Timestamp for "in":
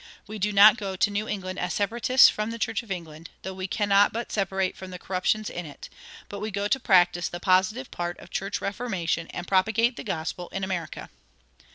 5.47-5.67, 10.49-10.63